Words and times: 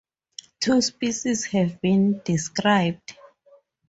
Two 0.59 0.81
species 0.81 1.45
have 1.45 1.79
been 1.79 2.21
described. 2.25 3.13